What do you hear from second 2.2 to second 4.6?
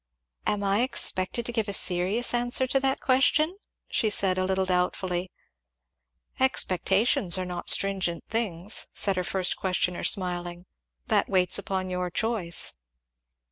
answer to that question?" she said a